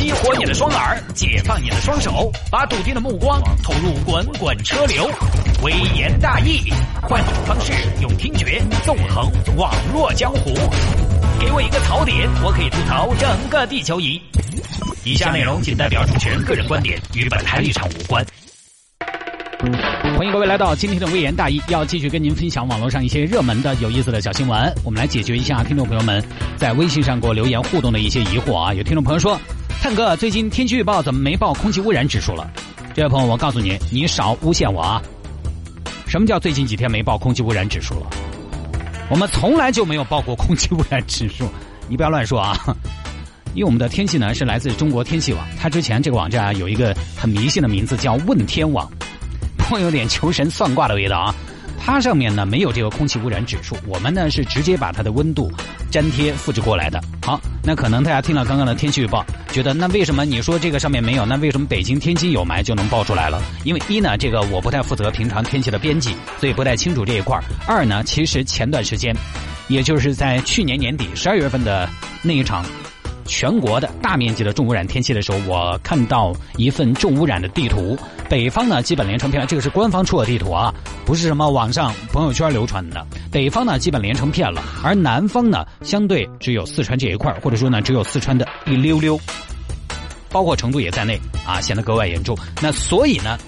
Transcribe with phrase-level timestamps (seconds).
[0.00, 5.06] 激活你的双耳，解放你的双手，把笃定的目光投入滚滚车流。
[5.62, 7.70] 微言大义，换种方式，
[8.00, 10.54] 用听觉纵横网络江湖。
[11.38, 14.18] 给我一个槽点，我可以吐槽整个地球仪。
[15.04, 18.24] 以下内容仅代表主持人个人观点，与本台立场无关。
[20.16, 24.74] 欢迎各位来到今天的微言大义，要继续跟您分享网络上一些热门的、有意思的小新闻。
[24.82, 26.24] 我们来解决一下听众朋友们
[26.56, 28.72] 在微信上给我留言互动的一些疑惑啊。
[28.72, 29.38] 有听众朋友说
[29.80, 32.46] ：“探哥，最近天气预报怎么没报空气污染指数了？”
[32.94, 35.00] 这位朋友，我告诉你，你少诬陷我啊！
[36.06, 38.06] 什么叫最近几天没报空气污染指数了？
[39.08, 41.48] 我们从来就没有报过空气污染指数，
[41.88, 42.54] 你不要乱说啊！
[43.54, 48.86] 因为我们的天气呢是来自中国天气网，它之前这个网站啊有一个很迷信的名字叫问天网。
[49.56, 51.34] 颇有点求神算卦的味道啊！
[51.82, 55.50] 它上面呢没有这个空气污染指数，我们呢是直接把它的温度
[55.90, 57.02] 粘贴复制过来的。
[57.22, 61.26] 好，那可能大家听了刚刚的天气预报，觉得那为什么你说这个上面没有？
[61.26, 63.42] 那为什么北京、天津有霾就能报出来了？
[63.64, 69.14] 因为一呢，这个我不太负责平常天气的编辑，所以不太清楚这一块二呢，其实前段时间，
[69.68, 71.88] 也就是在去年年底十二月份的
[72.22, 72.64] 那一场。
[73.30, 77.96] 全国的大面积的重污染天气的时候，我看到一份重污染的地图。
[78.28, 80.74] 北方呢，基本连成片，这个是官方出的地图啊，
[81.06, 83.06] 不是什么网上朋友圈流传的。
[83.30, 89.18] 北方呢，基本连成片了，而南方呢，相对只有四川这一块，或者说呢，只有四川的一溜溜，
[90.30, 92.36] 包括成都也在内啊，显得格外严重。
[92.60, 93.38] 那所以呢，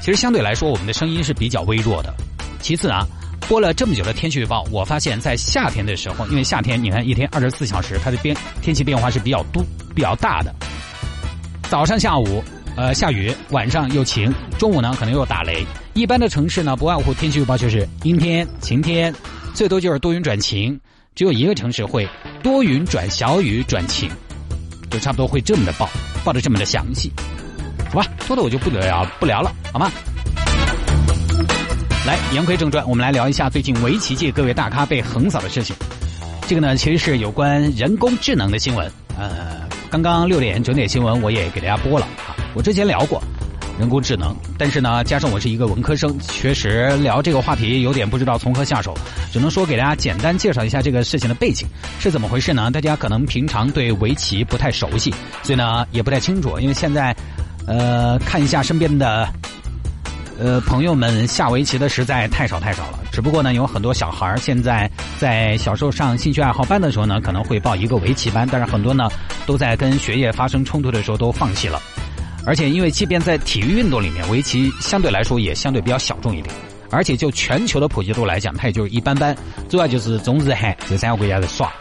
[0.00, 2.12] 其实相对来说，我们的声音是比较微弱的。
[2.60, 3.06] 其次啊。
[3.48, 9.62] 播了这么久的天气预报，我发现，在夏天的时候，因为夏天你看一天二十四小时，它的变天气变化是比较多、
[9.94, 10.54] 比较大的。
[11.68, 12.42] 早上、下午，
[12.76, 15.66] 呃，下雨；晚上又晴；中午呢，可能又打雷。
[15.92, 19.14] 一般的城市呢，不外乎天气预报就是阴天、晴天，
[19.52, 20.78] 最多就是多云转晴。
[21.14, 22.08] 只有一个城市会
[22.42, 24.08] 多云转小雨转晴，
[24.90, 25.90] 就差不多会这么的报，
[26.24, 27.12] 报的这么的详细。
[27.90, 29.92] 好吧，多的我就不得聊不聊了，好吗？
[32.04, 35.76] 来，言归正传，我们来聊一下最近围棋界各位大咖被横扫的事情。
[36.48, 38.90] 这个呢，其实是有关人工智能的新闻。
[39.16, 42.34] 呃，刚刚六点整点新闻我也给大家播了啊。
[42.54, 43.22] 我之前聊过
[43.78, 48.92] 人工智能，但是呢，加上我是一个文科生，确实聊这个话题有点不知道从何下手，
[49.32, 51.68] 只能说给大家简单介绍一下这个事情的背景
[52.00, 52.68] 是怎么回事呢？
[52.72, 55.14] 大家可能平常对围棋不太熟悉，
[55.44, 56.58] 所以呢也不太清楚。
[56.58, 57.14] 因为现在，
[57.64, 59.32] 呃，看一下身边的。
[60.38, 62.98] 呃，朋友们下围棋的实在太少太少了。
[63.12, 69.08] 只不过呢，有很多小孩现在在小时候上兴趣爱好班的时候呢，可能会报一个围棋班，但是很多呢
[69.46, 71.80] 都在跟学业发生冲突的时候都放弃了。
[72.44, 76.52] 而且因为即便在体育运动里面，围棋相对来说也相对比较小众一点。
[76.90, 79.34] 而且就全球的普及度来讲，它也就是一般般。
[79.68, 81.72] 主要就是中日韩这三个国家在耍。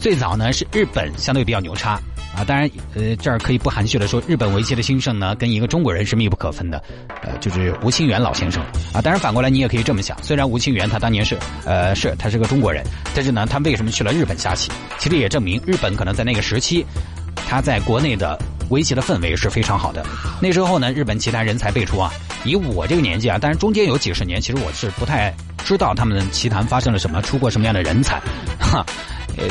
[0.00, 2.00] 最早呢是日本相对比较牛叉。
[2.38, 6.80] 啊，当然，呃，这儿可以不含蓄的说，日本围棋的兴盛呢，跟一个中国人是密不可分的，
[7.22, 8.62] 呃，就是吴清源老先生
[8.92, 9.02] 啊。
[9.02, 14.70] 当然，反过来你也可以这么想，虽然吴清源他当年是，呃，是他是个中国人，但是呢，他为什么去了日本下棋？
[14.98, 16.86] 其实也证明日本可能在那个时期，
[17.34, 18.38] 他在国内的
[18.70, 20.06] 围棋的氛围是非常好的。
[20.40, 22.12] 那时候呢，日本棋坛人才辈出啊。
[22.44, 25.34] 以我这个年纪啊，当然中间有几十年，其实我是不太
[25.64, 28.22] 知道他们棋坛发生了什么，出过什么样的人才，
[28.60, 28.86] 哈，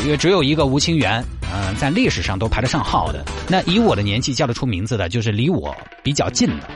[0.03, 1.23] 因为只有一个吴清源。
[1.49, 3.23] 嗯，在历史上都排得上号的。
[3.47, 6.69] 那以我的年纪叫得出名字的，就是离我比较近的，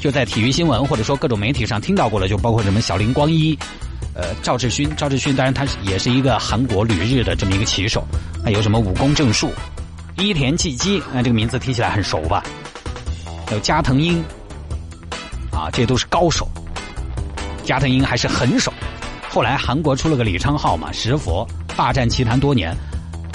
[0.00, 3.56] 就在体育新闻或者说各种媒体上听到过的，就包括什么小林光一，
[4.14, 4.88] 呃，赵志勋。
[4.96, 8.02] 赵志勋当然他也是一个韩国旅日的这么一个棋手。
[8.42, 9.52] 还有什么武功正树、
[10.16, 12.42] 伊田纪基，那这个名字听起来很熟吧？
[13.46, 14.24] 还有加藤鹰，
[15.52, 16.48] 啊，这都是高手。
[17.62, 18.72] 加藤鹰还是狠手。
[19.38, 22.76] 后来韩国出了个李昌镐嘛，石佛霸占棋坛多年。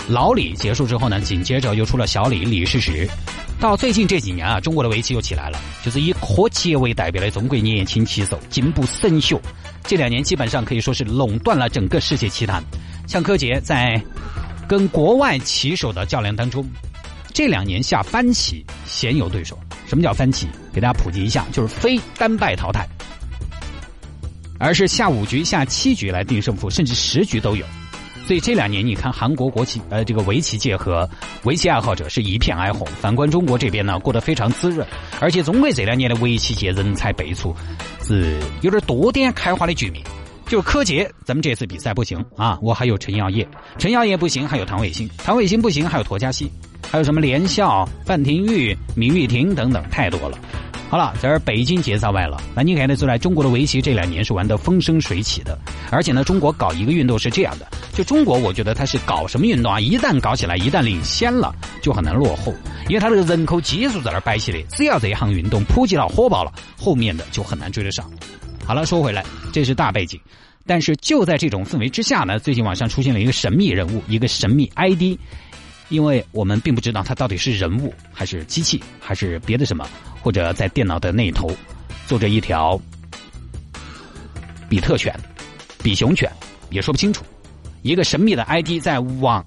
[0.09, 3.08] 老李结束之后呢，紧接着又出了小李李世石。
[3.58, 9.40] 到最近这几年啊，中国的围棋又起来了，就是以柯洁为代表的中国年轻棋手进步神速。
[9.86, 12.62] 这两年基本上可以说是垄断了整个世界棋坛。
[13.08, 13.97] 像柯洁在
[14.68, 16.70] 跟国外棋手的较量当中，
[17.31, 19.58] 这两年下番棋鲜有对手。
[19.88, 20.50] 什么叫番棋？
[20.73, 22.85] 给大家普及一下，就是非单败淘汰，
[24.64, 27.66] 而是下五局、下七局来定胜负，甚至十局都有。
[28.26, 31.08] 所以这两年，你看韩国国旗，呃，这个围棋界和
[31.44, 32.88] 围棋爱好者是一片哀鸿。
[33.02, 34.88] 反观中国这边呢，过得非常滋润，
[35.20, 37.54] 而且中国这两年的围棋界人才辈出，
[38.06, 40.02] 是有点多点开花的局面。
[40.46, 43.46] 就柯洁，咱们这次比赛不行啊，我还有陈耀烨，
[43.78, 46.50] 陈耀烨不行，还有唐伟新，唐伟新不行，还有柘嘉熙，
[46.90, 50.38] 还有什么连笑、范廷钰、闵玉婷等等，太多了。
[50.93, 55.57] 好了，这儿北京介绍完了，那你看得出来，中国的围棋这两年是玩得风生水起的。
[55.90, 61.51] 而且呢，中国搞一个运动是这样的，就中国，我觉得它是搞什么运动啊，一旦搞起来，一旦领先了，
[61.81, 62.53] 就很难落后，
[62.90, 68.07] 因为它这个人口基数在那儿摆起的，只要这一项运动普及了、火爆了，后面的就很难追得上。
[68.63, 70.22] 好了，说回来，这是大背景，
[70.67, 75.17] 但是就在这种氛围之下呢，最近网上出现了一个神秘人物，一个神秘 ID，
[75.93, 79.87] 因为我们并不知道他到底是人物还是机器还是别的什么，
[80.23, 81.51] 或者在电脑的那头
[82.07, 82.81] 坐着一条
[84.67, 85.13] 比特犬、
[85.84, 86.28] 比熊犬，
[86.72, 87.23] 也说不清楚。
[87.84, 89.45] 一个神秘的 ID 在网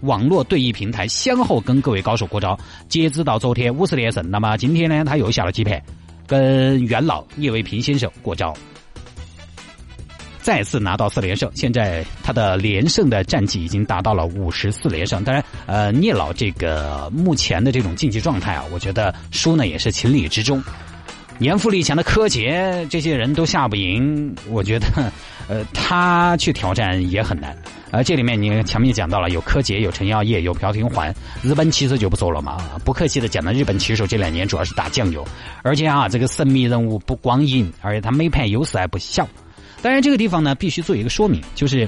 [0.00, 2.58] 网络对弈平台先后跟各位高手过招，
[2.88, 4.28] 截止到昨天五十连胜。
[4.28, 5.80] 那么今天呢，他又下了几盘，
[6.26, 8.52] 跟元老聂卫平先生过招，
[10.44, 11.50] 再次拿到四连胜。
[11.54, 15.24] 现在他的连胜的战绩已经达到了五十四连胜。
[15.24, 20.62] 当然，呃，聂老这个目前的这种竞技状态啊，我觉得输呢也是情理之中。
[21.38, 24.86] 年富力强的柯洁，这些人都下不赢，我觉得，
[25.48, 27.56] 呃，他去挑战也很难。
[27.90, 31.12] 而这里面你前面讲到了，有柯洁，有陈耀烨，有朴廷桓，
[31.42, 32.58] 日本棋手就不说了嘛。
[32.84, 35.26] 不客气的讲呢，日本棋手这两年主要是打酱油，
[35.62, 39.26] 而且啊，这个神秘人物不光赢，而且他每盘优势还不小。
[39.84, 41.86] 当然，这个地方呢，必须做一个说明，就是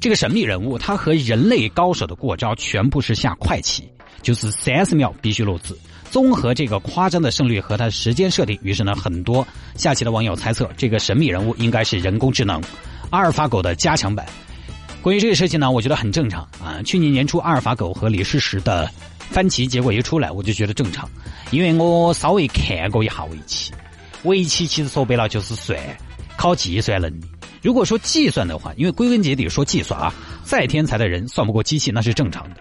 [0.00, 3.86] 这个神秘人物他和人类高手的过招全部是下快棋。
[4.22, 5.78] 就是三十秒必须落子。
[6.10, 9.46] 综合这个夸张的胜率和它的时间设定，于是呢，很多
[9.76, 12.62] 下棋的网友猜测，这个神秘人物应该是人工智能
[13.10, 14.24] 阿尔法狗的加强版。
[15.02, 16.80] 关于这个事情呢，我觉得很正常啊。
[16.82, 21.06] 去年年初阿尔法狗和李世石的翻棋结果一出来，我就觉得正常，
[21.50, 23.70] 因为我稍微看过一下围棋。
[24.24, 25.78] 围棋其实说白了就是算，
[26.36, 27.24] 考计算能力。
[27.62, 30.12] 如果说计算的话，因为归根结底说计算啊，
[30.44, 32.56] 再天才的人算不过机器，那是正常的。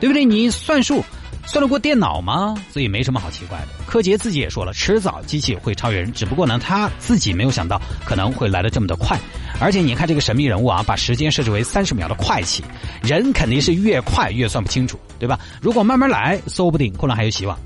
[0.00, 0.24] 对不对？
[0.24, 1.04] 你算数
[1.46, 2.54] 算得过电脑吗？
[2.72, 3.68] 所以没什么好奇怪的。
[3.86, 9.18] 柯洁自己也说了，迟早机器会超越人，只不过呢，他自己没有想到可能会来的这么的快。
[9.60, 12.64] 而且你看这个神秘人物啊，把时间设置为三十秒的快棋，
[13.02, 15.38] 人肯定是越快越算不清楚，对吧？
[15.60, 17.58] 如果慢慢来，说不定可能还有希望。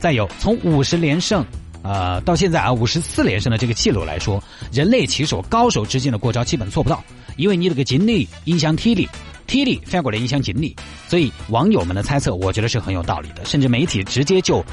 [0.00, 1.44] 再有，从五十连胜，
[1.82, 4.42] 呃，到现在啊五十四连胜的这个记录来说，
[4.72, 7.02] 人类棋手高手之间的过招基本做不到，
[7.36, 9.08] 因为你这个精力影响体力。
[9.46, 10.76] 体力反过来影响精力，
[11.08, 13.44] 所以网友们的猜测，我觉得是很有道理的。
[13.44, 14.64] 甚至媒体直接就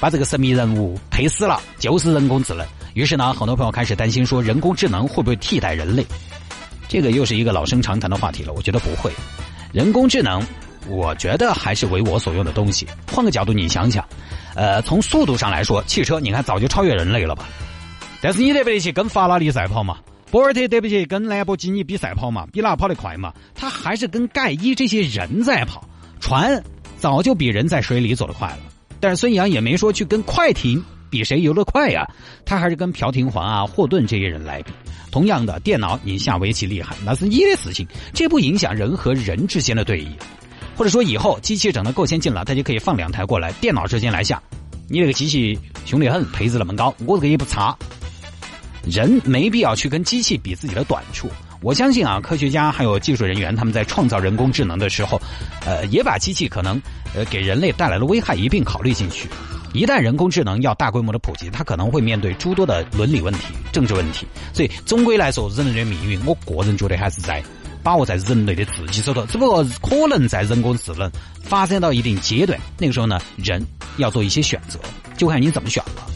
[0.00, 2.66] 把这个神秘人物配死了，就是人工智能。
[2.94, 6.04] 于是呢，很多朋友开始担心说，人工智能会不会替代人类？
[6.88, 8.52] 这个又是一个老生常谈的话题了。
[8.54, 9.12] 我觉得不会，
[9.72, 10.44] 人工智能，
[10.88, 12.88] 我觉得还是为我所用的东西。
[13.06, 14.04] 换个角度，你想想，
[14.54, 17.46] 呃，从速度上来说，汽车你看早就超越人类了吧？
[18.20, 19.98] 但是你得不得去跟法拉利赛跑嘛？
[20.30, 23.32] 博尔特对不起，跟兰博基尼比赛跑嘛，比哪跑得快嘛？
[23.54, 25.86] 他还是跟盖伊这些人在跑，
[26.20, 26.62] 船
[26.98, 28.58] 早就比人在水里走得快了。
[28.98, 32.04] 但是孙杨也没说去跟快艇比谁游得快呀，
[32.44, 34.72] 他还是跟朴廷桓啊、霍顿这些人来比。
[35.10, 40.08] 同样的，电脑你下围棋厉害，那是你的事情，这不影响人和人之间的对弈。
[40.76, 44.42] 或者说以后机器整的够先进了，它就可以放两台过来，电脑之间来下。
[44.88, 47.76] 你这个机器凶得很，配置那么高，我这个也不差。
[48.84, 51.28] 人没必要去跟机器比自己的短处。
[51.62, 55.18] 我相信啊，科学家还有技术人员他们在创造人工智能的时候，
[55.64, 56.78] 呃，也把机器可能
[57.14, 59.26] 呃给人类带来的危害一并考虑进去。
[59.72, 64.26] 一旦人工智能要大规模的普及，它可能会面对诸多的伦理问题、政治问题。
[64.52, 67.42] 所以，总归来说，人类的命运，我个人觉得还是在
[67.84, 69.24] 把握在人类的自己手头。
[69.26, 71.08] 只不过可能在人工智能
[71.42, 73.64] 发展到一定阶段，那个时候呢，人
[73.98, 74.80] 要做一些选择，
[75.16, 76.06] 就看你怎么选了。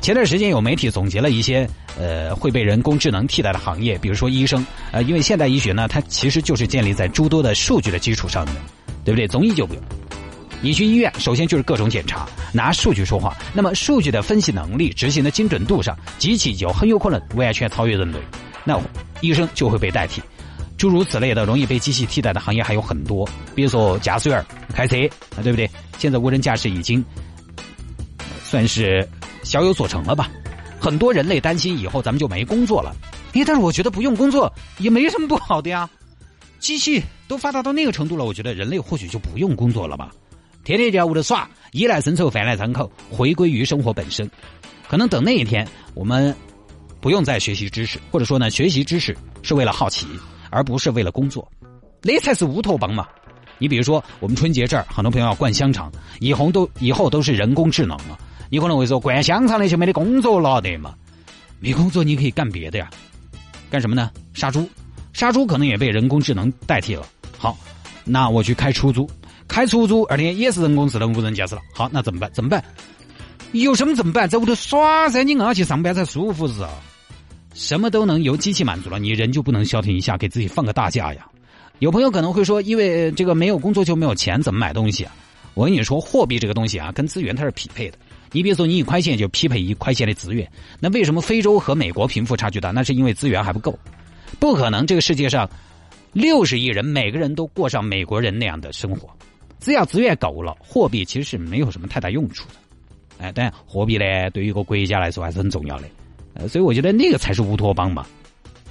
[0.00, 1.68] 前段时间有媒体总结了一些
[1.98, 8.52] 呃会被人工智能替代的行业，比如说医生，呃，因为现代医学呢，它其实就是建立在诸多的数据的基础上的，
[9.04, 9.26] 对不对？
[9.26, 9.82] 中医就不用，
[10.60, 13.36] 你去医院，首先就是各种检查，拿数据说话。
[13.52, 18.18] 那么数据的分析能力、执行的精准度上，机器就很有可能完全超越人类，
[18.64, 18.80] 那
[19.20, 20.22] 医生就会被代替。
[20.78, 24.42] 诸如此类的容易被机器替代的行业还有很多，比如说驾驶员、
[24.72, 24.96] 开车，
[25.36, 25.68] 啊，对不对？
[25.98, 27.04] 现在无人驾驶已经
[28.42, 29.06] 算是。
[29.44, 30.28] 小有所成了吧？
[30.78, 32.94] 很多人类担心以后咱们就没工作了。
[33.32, 35.88] 诶，但是我觉得不用工作也没什么不好的呀。
[36.58, 40.10] 机器都发达到那个程度了，我觉得人类或许就不用工作了吧？
[40.64, 44.28] 天天在屋头耍，衣来伸手，饭来张口，回归于生活本身。
[44.86, 46.34] 可能等那一天，我们
[47.00, 50.06] 不用再学习知识，或者说呢，学习知识是为了好奇，
[50.50, 51.50] 而不是为了工作，
[52.02, 53.06] 那才是乌托邦嘛。
[53.58, 55.90] 你比如说，我们春节这儿很多朋友要灌香肠，
[56.20, 58.18] 以后都以后都是人工智能了。
[58.50, 60.94] 你可能会说，灌香肠那些没得工作了的嘛？
[61.60, 62.88] 没工作你可以干别的呀，
[63.68, 64.10] 干什么呢？
[64.32, 64.68] 杀猪，
[65.12, 67.04] 杀猪可能也被人工智能代替了。
[67.36, 67.58] 好，
[68.04, 69.10] 那我去开出租，
[69.48, 71.60] 开出租二天也是人工智能无人驾驶了。
[71.74, 72.30] 好，那怎么办？
[72.32, 72.62] 怎么办？
[73.52, 74.28] 有什么怎么办？
[74.28, 76.64] 在屋头耍噻，你硬要去上班才舒服是？
[77.58, 81.26] 什么都能由机器满足了，你人就不能消停一下，给自己放个大假呀？
[81.80, 85.12] 有朋友可能会说，因为这个没有工作就没有钱，怎么买东西啊？
[85.54, 87.98] 我跟你说，货币这个东西啊，跟资源它是匹配的。
[88.30, 90.48] 你比如说，你一块钱就匹配一块钱的资源。
[90.78, 92.70] 那为什么非洲和美国贫富差距大？
[92.70, 93.76] 那是因为资源还不够。
[94.38, 95.50] 不可能，这个世界上
[96.12, 99.10] 六十亿人每个人都过上美国人那样的生活。
[99.58, 102.54] 只要资源够了，货币其实是没有什么太大用处的。
[103.18, 105.88] 哎，当然，货币呢，对于一个国家来说还是很重要的。
[106.46, 108.06] 所以我觉得那个才是乌托邦嘛。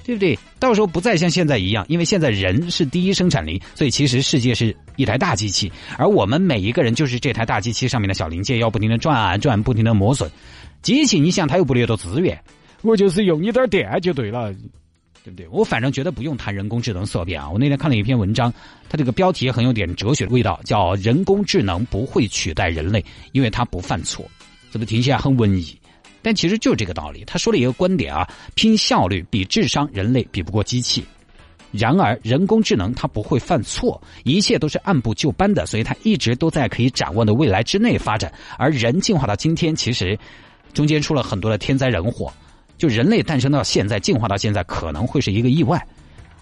[0.06, 0.40] 对不对？
[0.58, 10.32] 到时候不再像现在一样，因为现在人是第一生产力，所以其实世界是一台大机器，而我们每一个人就是这台大机器上面的小零件，要不停的转啊转，不停的磨损。
[10.82, 12.42] 机器你想它又不掠夺资源，
[12.84, 14.54] 我就是用一点电就对了，
[15.26, 15.46] 对不对？
[15.50, 17.50] 我反正觉得不用谈人工智能色变啊。
[17.50, 18.50] 我那天看了一篇文章，
[18.88, 24.24] 它这个标题很有点哲学的味道，叫“人工智能不会取代人类，因为它不犯错”，
[24.72, 25.78] 是不是听起来很文艺？
[26.28, 27.24] 但其实就是这个道理。
[27.26, 31.02] 他说了一个观点啊，拼效率比智商，人类比不过机器。
[31.72, 38.30] 然而，人工智能它不会犯错，一切都是按部就班的，所以它一直都在可以展望的未来之内发展。
[38.58, 40.20] 而人进化到今天，其实
[40.74, 42.30] 中间出了很多的天灾人祸。
[42.78, 45.82] 就人类诞生到现在，进化到现在，可能会是一个意外。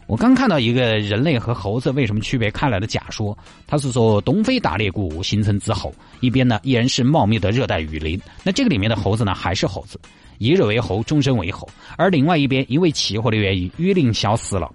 [0.08, 3.36] 我刚看到一个人类和猴子为什么区别开来的假说，
[3.66, 10.00] 他是说东非大裂谷形成之后，一边呢依然是茂密的热带雨林，那这个里面的猴子呢还是猴子，
[10.38, 14.72] 一日为猴，终身为猴；而另外一边因为气候的原因，雨林消失了，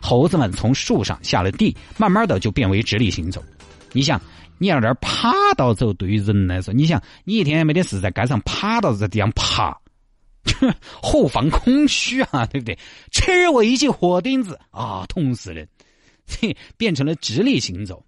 [0.00, 3.42] 猴子们从树上下了地，慢慢的就变为直立行走。
[3.92, 4.20] 你想，
[4.58, 9.76] 你要那儿爬到走，对于人来说，你想你一天没得事在街上趴到这地方爬。
[11.02, 12.78] 后防空虚啊，对不对？
[13.10, 15.68] 吃我一记火钉子啊，痛死人！
[16.76, 18.04] 变成了直立行走。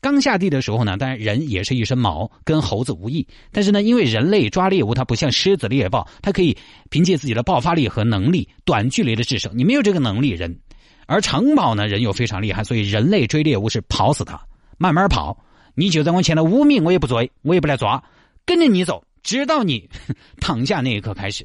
[0.00, 3.26] 刚下地的时候呢，当然人也是一身毛，跟猴子无异。
[3.50, 6.56] 但是呢，因为人类抓猎物，它不像狮子猎豹，它可以
[6.90, 9.50] 凭借自己的爆发力和能力，短距离的制胜。
[9.56, 10.60] 你没有这个能力，人。
[11.06, 14.40] 而长跑呢，人又非常厉害，所以人类追猎物是跑死它，
[14.76, 15.44] 慢慢跑。
[15.74, 18.04] 你就在我前头五米，我也不追，我也不来抓，
[18.44, 19.05] 跟着你走。
[19.26, 19.90] 直到你
[20.40, 21.44] 躺下那一刻开始，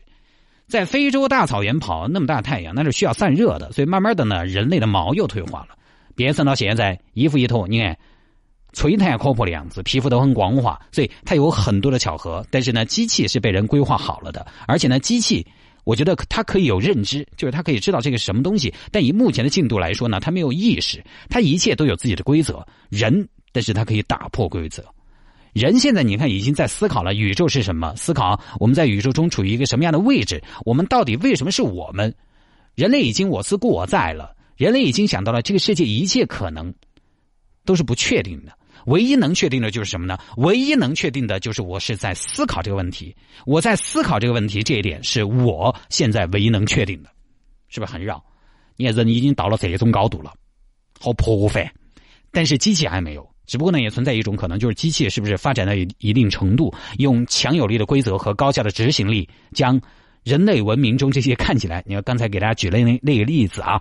[0.67, 5.75] 在非洲大草原跑那么大太阳，那是需要散热的，所以慢慢的呢，人类的毛又退化了，
[6.15, 7.97] 变成到现在衣服一脱，你看
[8.71, 12.45] 吹弹可破的样子，皮肤都很光滑，所以它有很多的巧合。
[12.51, 15.43] 但是呢，机器是被人规划好了的，而且呢，机器
[15.83, 22.63] 我觉得它可以有认知，就是它可以知道这个什么东西，但以目前的进度来说呢，它没有意识，它一切都有自己的规则。
[22.89, 24.85] 人，但是它可以打破规则。
[25.53, 27.93] 人现在你看已经在思考了宇宙是什么？
[27.95, 30.41] 思考我们在宇宙中处于一个什么样的位置？
[30.65, 32.13] 我们到底为什么是我们？
[32.75, 34.35] 人类已经我思故我在了。
[34.55, 36.73] 人类已经想到了这个世界一切可能
[37.65, 38.57] 都是不确定的。
[38.85, 40.17] 唯一能确定的就是什么呢？
[40.37, 43.15] 唯一能确定的就是我是在思考这个问题。
[43.45, 47.09] 我在思考这个问题，这一点是我现在唯一能确定的，
[47.67, 48.23] 是不是很绕？
[48.77, 50.33] 你看人已经到了这种高度了，
[50.99, 51.69] 好破费，
[52.31, 53.30] 但是机器还没有。
[53.51, 59.77] 只不过呢，也存在一种可能，就是机器是不是发展到一定程度，用强有力的规则和高效的执行力，将
[60.23, 63.77] 人类文明中这些看起来，你看刚才给大家举了那那个例子啊，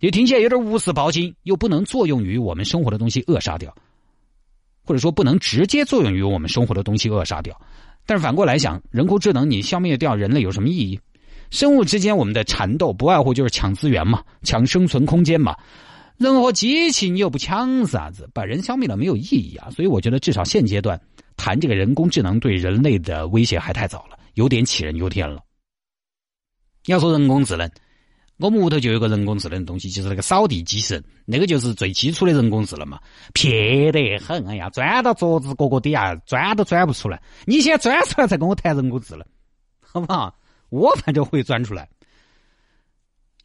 [0.00, 3.74] 也听起来有点无私薄金，又不能作用于我们生活的东西扼杀掉，
[4.84, 7.58] 或者说不能直接作用于我们生活的东西扼杀掉。
[8.04, 11.00] 但是反过来想，人工智能你消灭掉人类有什么意义？
[11.48, 15.56] 生物之间我们的缠斗不外乎就是抢资源嘛，抢生存空间嘛。
[16.18, 18.28] 人和机器，你又不抢啥子？
[18.32, 19.68] 把人消灭了没有意义啊！
[19.70, 20.98] 所以我觉得，至少现阶段
[21.36, 25.42] 谈这个人工智能对人类的威胁还太早了，有点杞人忧天了。
[26.86, 27.70] 要说人工智能，
[28.38, 32.98] 我们屋头就有个人工智能的东西，就是那个扫地机器人，那个就是最基础的人工智能嘛，
[33.34, 34.46] 撇得很。
[34.46, 37.22] 哎呀，钻到桌子角角底下，钻都钻不出来。
[37.44, 39.26] 你先钻出来，再跟我谈人工智能，
[39.80, 40.34] 好不好？
[40.70, 41.88] 我反正会钻出来。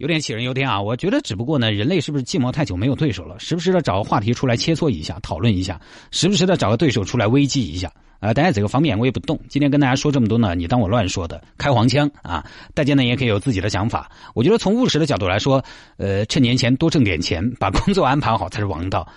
[0.01, 0.81] 有点杞人忧天啊！
[0.81, 3.37] 我觉得，只不过呢，人类是不是寂寞太久没有对手了？
[3.37, 5.75] 时不时的找个话题出来切磋一下，讨论一下；
[6.09, 7.91] 时不时的找个对手出来危机一下。
[8.19, 9.39] 啊，大家这个方面我也不懂。
[9.47, 12.43] 今天跟大家说这么多呢，你当我乱说的，开黄腔啊！
[12.73, 14.09] 大家呢也可以有自己的想法。
[14.33, 15.63] 我觉得从务实的角度来说，
[15.97, 19.07] 呃，趁年前多挣点钱，把工作安排好才是王道。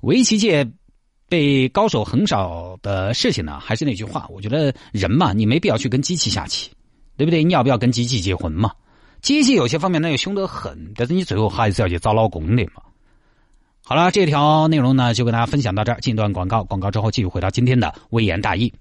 [0.00, 0.68] 围棋界
[1.28, 6.68] 被高手横扫的事情呢，还是那句话，我觉得人嘛，你没必要去跟机器下棋，
[7.16, 7.44] 对不对？
[7.44, 8.72] 你要不要跟机器结婚嘛？
[9.22, 12.82] 机器有些方面呢又凶得很，但是你最后还是要去找老公的嘛。
[13.84, 18.72] 好了，这条内容呢就跟大家分享到这儿，进段广告，广告之后继续回到今天的微言大义。